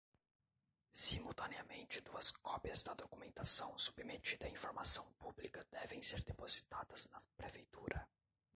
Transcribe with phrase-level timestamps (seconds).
[1.05, 8.09] Simultaneamente, duas cópias da documentação submetida à informação pública devem ser depositadas na Prefeitura.